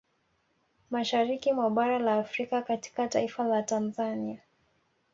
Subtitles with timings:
[0.89, 4.39] Mashariki mwa bara la Afrika katika taifa la Tanzania